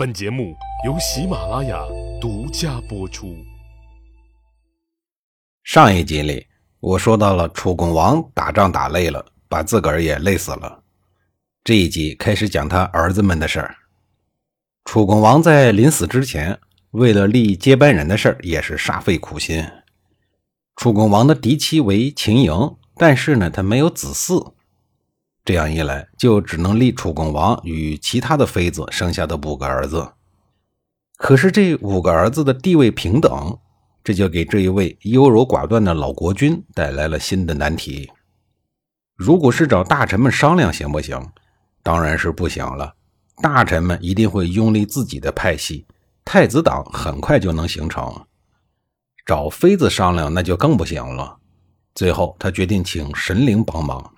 [0.00, 0.56] 本节目
[0.86, 1.78] 由喜马拉雅
[2.22, 3.36] 独家播出。
[5.62, 6.46] 上一集里，
[6.80, 10.82] 我说到了楚共王打仗打累了，把自个儿也累死了。
[11.62, 13.76] 这一集开始讲他儿子们的事儿。
[14.86, 16.58] 楚共王在临死之前，
[16.92, 19.62] 为了立接班人的事儿，也是煞费苦心。
[20.76, 24.54] 楚共王的嫡妻为秦莹，但是呢，他没有子嗣。
[25.44, 30.12] 这样一来，就只能立楚共王与其他的妃子生下的五个儿子。
[31.16, 33.58] 可是这五个儿子的地位平等，
[34.02, 38.10] 这就给这一位优柔寡断的老国君带来了新的难题。
[39.16, 41.20] 如果是找大臣们商量，行不行？
[41.82, 42.94] 当然是不行了。
[43.42, 45.86] 大臣们一定会拥立自己的派系，
[46.24, 48.26] 太子党很快就能形成。
[49.26, 51.38] 找妃子商量，那就更不行了。
[51.94, 54.12] 最后，他决定请神灵帮忙。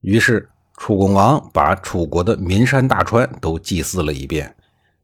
[0.00, 4.54] 于是，楚共王把楚国的名山大川都祭祀了一遍，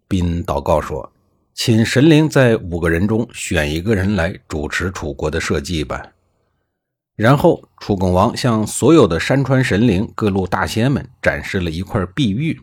[0.09, 1.13] 并祷告说
[1.53, 6.03] ：“请神灵在五个人中选一个人来主持楚国的社稷吧。”
[7.15, 12.59] 然后，楚共王向所有的山川神灵、各路大仙们展示了一块碧玉，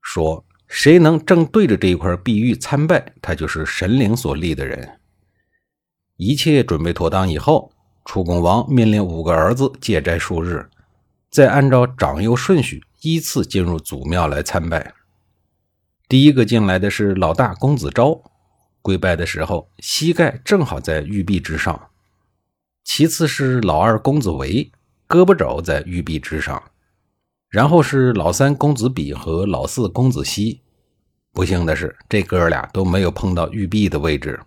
[0.00, 4.98] 说：“谁能正对着这一块碧玉参拜，他就是神灵所立的人。”
[6.16, 7.70] 一切准备妥当以后，
[8.06, 10.66] 楚共王命令五个儿子借斋数日。
[11.32, 14.92] 再按照长幼顺序依次进入祖庙来参拜。
[16.06, 18.22] 第一个进来的是老大公子昭，
[18.82, 21.88] 跪拜的时候膝盖正好在玉璧之上。
[22.84, 24.70] 其次是老二公子维，
[25.08, 26.62] 胳膊肘在玉璧之上。
[27.48, 30.60] 然后是老三公子比和老四公子西。
[31.32, 34.38] 不幸的是，这哥俩都没有碰到玉璧的位置。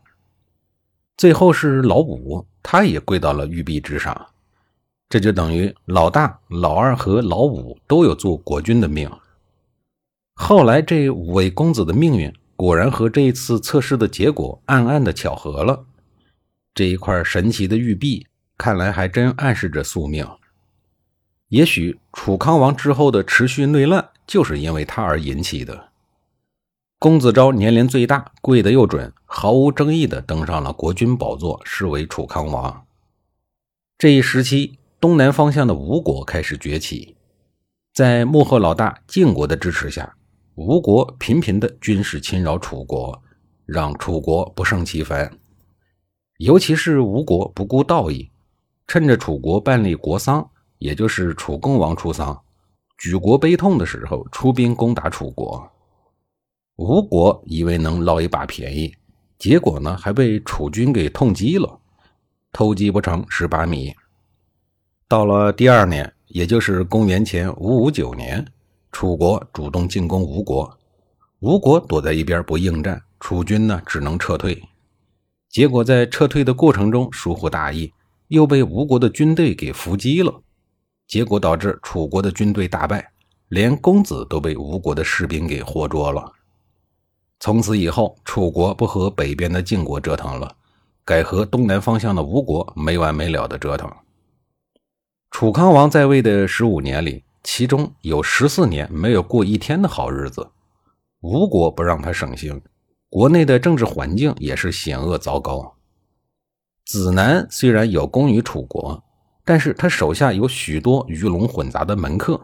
[1.17, 4.27] 最后是老五，他也跪到了玉璧之上。
[5.07, 9.09] 这就等于老大、老二和老五都有做国君的命。
[10.33, 15.85] 后来这五位公子的命运果然和这一次测试的结果暗暗的巧合了。
[16.73, 18.25] 这一块神奇的玉璧，
[18.57, 20.27] 看来还真暗示着宿命。
[21.49, 25.89] 也许楚康王之后的持续内乱就是因为他而引起的。
[26.97, 32.85] 公子昭年龄最大，跪得又准，毫无争议的登上了国君宝座，是为楚康王。
[33.99, 34.79] 这一时期。
[35.05, 37.15] 东南方向的吴国开始崛起，
[37.93, 40.15] 在穆赫老大晋国的支持下，
[40.55, 43.21] 吴国频频的军事侵扰楚国，
[43.67, 45.31] 让楚国不胜其烦。
[46.39, 48.31] 尤其是吴国不顾道义，
[48.87, 50.49] 趁着楚国办理国丧，
[50.79, 52.41] 也就是楚共王出丧，
[52.97, 55.71] 举国悲痛的时候，出兵攻打楚国。
[56.77, 58.91] 吴国以为能捞一把便宜，
[59.37, 61.79] 结果呢，还被楚军给痛击了，
[62.51, 63.93] 偷鸡不成蚀把米。
[65.07, 68.43] 到了第二年，也就是公元前五五九年，
[68.91, 70.75] 楚国主动进攻吴国，
[71.41, 74.59] 吴国躲在一边不应战，楚军呢只能撤退。
[75.47, 77.93] 结果在撤退的过程中疏忽大意，
[78.29, 80.41] 又被吴国的军队给伏击了，
[81.07, 83.11] 结果导致楚国的军队大败，
[83.49, 86.31] 连公子都被吴国的士兵给活捉了。
[87.39, 90.55] 从此以后，楚国不和北边的晋国折腾了，
[91.05, 93.87] 改和东南方向的吴国没完没了的折腾。
[95.37, 100.49] 楚康王在位的十五年里，其中有十四年没有过一天的好日子。
[101.19, 102.61] 吴国不让他省心，
[103.09, 105.75] 国内的政治环境也是险恶糟糕。
[106.85, 109.03] 子南虽然有功于楚国，
[109.43, 112.39] 但是他手下有许多鱼龙混杂的门客。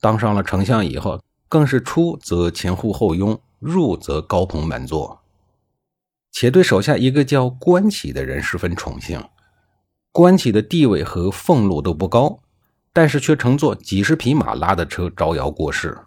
[0.00, 5.22] 当上了丞相以后，更是出则前呼后拥，入则高朋满座，
[6.30, 9.20] 且对手下一个叫关启的人十分宠幸。
[10.12, 12.38] 关起的地位和俸禄都不高，
[12.92, 15.98] 但是却乘坐几十匹马拉的车招摇过市。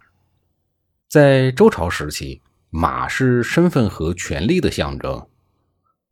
[1.09, 5.25] 在周朝时期，马是身份和权力的象征。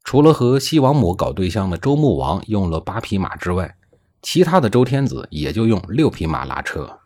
[0.03, 3.77] 除了和西王母搞对象的周穆王用了八匹马之外，
[4.23, 6.99] 其他的周天子也就用六匹马拉车。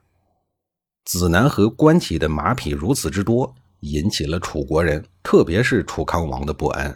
[1.03, 6.95] 子南和关起的马匹如此之多，引起了楚国人，特别是楚康王的不安。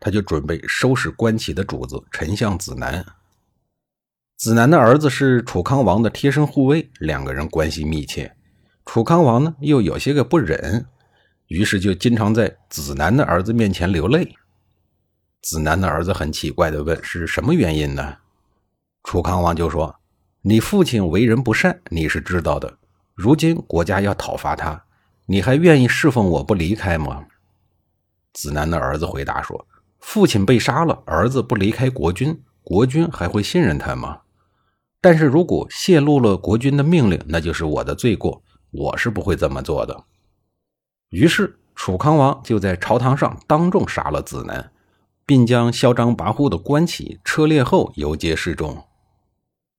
[0.00, 3.04] 他就准备收拾关起的主子丞相子南。
[4.36, 8.36] 子南的儿子是楚康王的贴身护卫，两个人关系密切。
[8.84, 10.84] 楚康王呢又有些个不忍，
[11.46, 14.34] 于是就经常在子南的儿子面前流泪。
[15.40, 18.18] 子南的儿子很奇怪的问：“是什么原因呢？”
[19.04, 19.96] 楚康王就说
[20.42, 22.76] ：“你父亲为人不善，你是知道的。
[23.14, 24.84] 如今国家要讨伐他，
[25.24, 27.24] 你还愿意侍奉我不离开吗？”
[28.34, 29.66] 子南的儿子回答说
[29.98, 34.18] ：“父亲被杀了，儿子不离开国君，国君还会信任他吗？”
[35.06, 38.42] 但是如果泄露了国君的命令，那就是我的罪过，
[38.72, 40.02] 我是不会这么做的。
[41.10, 44.72] 于是楚康王就在朝堂上当众杀了子南，
[45.24, 48.82] 并将嚣张跋扈的关起车裂后游街示众。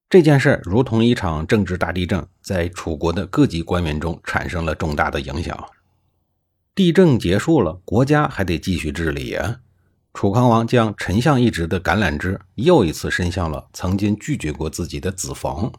[0.09, 5.61] 这件事如同一场政治大地震，在楚国的各级官员中产生了重大的影响。
[6.73, 9.57] 地震结束了，国家还得继续治理啊！
[10.17, 15.71] 楚康王将丞相一职的橄榄枝又一次伸向了曾经拒绝过自己的子冯。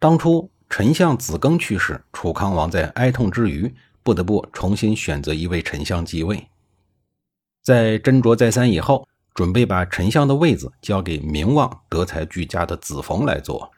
[0.00, 3.72] 当初丞相子庚去世，楚康王在哀痛之余，
[4.02, 6.48] 不得不重新选择一位丞相继位。
[7.62, 13.70] 在斟酌再三以后，准备把丞相的位子交给名望德才俱佳的子冯来做。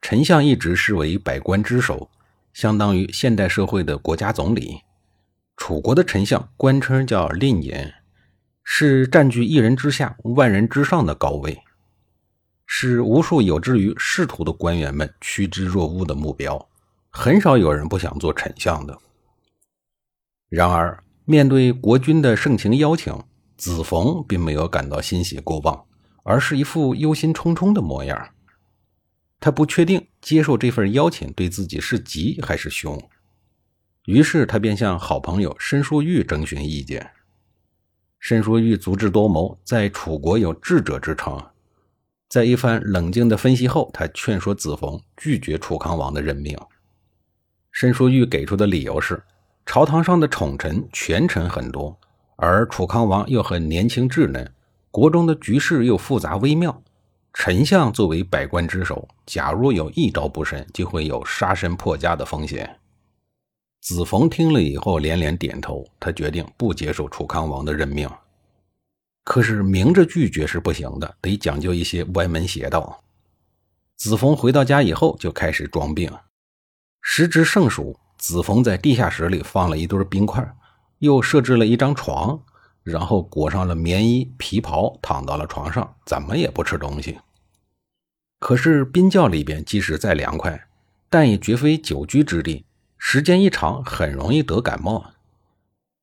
[0.00, 2.08] 丞相一直视为百官之首，
[2.52, 4.82] 相当于现代社会的国家总理。
[5.56, 7.74] 楚国的丞相官称叫令尹，
[8.70, 11.58] 是占据一人之下、万人之上的高位，
[12.66, 16.68] 是无数有志于仕途的官员们趋之若鹜的目标。
[17.08, 18.96] 很少有人不想做丞相的。
[20.50, 23.18] 然而，面对国君的盛情邀请，
[23.56, 25.86] 子冯并没有感到欣喜过望，
[26.22, 28.34] 而是一副忧心忡忡的模样。
[29.40, 33.02] 他不确定接受这份邀请对自己是吉还是凶，
[34.04, 37.10] 于是他便向好朋友申叔玉征询意见。
[38.18, 41.40] 申叔玉足智多谋，在楚国有智者之称。
[42.28, 46.58] 在一番冷静的分析后，他劝说子冯拒绝楚康王的任命。
[47.70, 49.22] 申叔玉给出的理由是，
[49.64, 51.98] 朝堂上的宠臣权臣很多。
[52.36, 54.52] 而楚康王又很年轻稚嫩，
[54.90, 56.82] 国中的局势又复杂微妙。
[57.32, 62.78] 丞相作为百官之首，假如有一招不慎，就会有杀身破家的风险。
[63.80, 68.08] 子冯听了以后连连点头，他决定不接受楚康王的任命。
[69.24, 73.02] 可是明着拒绝是不行的，得讲究一些歪门邪道。
[73.96, 76.10] 子冯回到家以后就开始装病。
[77.00, 80.54] 时值盛暑，子冯在地下室里放了一堆冰块。
[81.00, 82.42] 又设置了一张床，
[82.82, 87.16] 然后裹上了棉衣皮袍，躺到了床上，怎么也不吃东西。
[88.40, 90.68] 可是冰窖里边即使再凉快，
[91.08, 92.64] 但也绝非久居之地，
[92.98, 95.12] 时间一长很容易得感冒。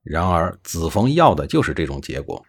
[0.02, 2.46] 然而子冯要的就是这种结果，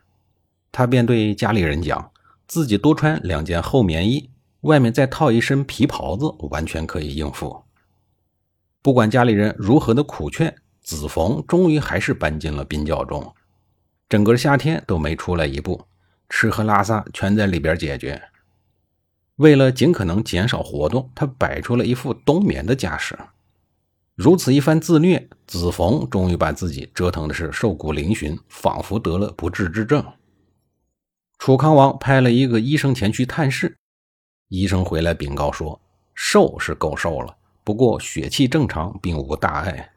[0.73, 2.11] 他便对家里人讲，
[2.47, 4.31] 自己多穿两件厚棉衣，
[4.63, 7.65] 外面再套一身皮袍子，完全可以应付。
[8.81, 10.57] 不管家里人如何的苦劝。
[10.87, 13.35] 子冯终于还是搬进了冰窖中，
[14.09, 15.85] 整个夏天都没出来一步，
[16.29, 18.23] 吃喝拉撒全在里边解决。
[19.35, 23.19] 为了尽可能减少活动，他摆出了一副冬眠的架势。
[24.17, 30.03] 如此一番自虐，子冯终于把自己折腾的是瘦骨嶙峋，仿佛得了不治之症。
[31.39, 33.77] 楚康王派了一个医生前去探视，
[34.49, 35.79] 医生回来禀告说，
[36.15, 39.91] 瘦是够瘦了，不过血气正常，并无大碍。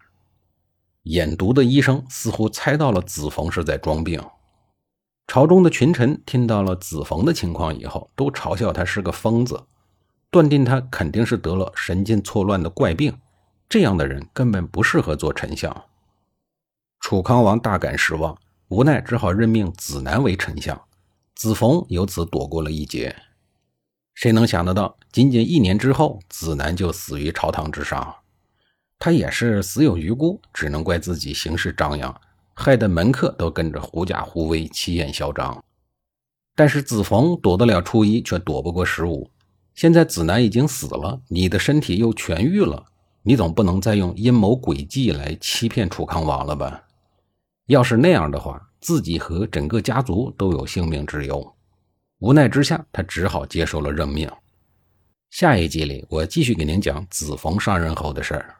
[1.03, 4.21] 眼毒的医生似乎猜到了子冯是在装病。
[5.27, 9.63] 朝中的群臣听到了子冯的情况以后，都嘲笑他是个疯子，
[10.29, 13.17] 断定他肯定是得了神经错乱的怪病。
[13.69, 15.85] 这样的人根本不适合做丞相。
[16.99, 18.35] 楚康王大感失望，
[18.69, 20.81] 无奈只好任命子南为丞相。
[21.35, 23.15] 子冯由此躲过了一劫。
[24.15, 28.15] 谁能想得到，仅仅一年之后，子南就死于朝堂之上。
[28.97, 32.19] 他也是死有余辜，只能怪自己行事张扬，
[32.55, 35.63] 害得门客都跟着狐假虎威、气焰嚣张。
[36.55, 39.29] 但是子冯躲得了初一，却躲不过十五。
[39.73, 42.87] 现在子南已经死了，你的身体又痊愈了，
[43.21, 46.83] 你总不能再用阴谋诡计来欺骗楚康王了吧？
[47.67, 51.55] 要是那样的话，自己和整个家族都有性命之忧。
[52.19, 54.29] 无奈之下，他只好接受了任命。
[55.29, 58.55] 下一集里，我继续给您讲子冯上任后的事儿。